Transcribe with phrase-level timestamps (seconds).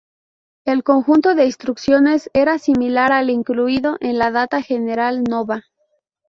[0.65, 5.65] El conjunto de instrucciones era similar al incluido en el Data General Nova.